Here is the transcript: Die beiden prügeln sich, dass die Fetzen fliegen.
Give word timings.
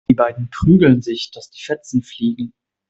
Die 0.09 0.15
beiden 0.15 0.49
prügeln 0.49 1.03
sich, 1.03 1.29
dass 1.29 1.51
die 1.51 1.61
Fetzen 1.61 2.01
fliegen. 2.01 2.53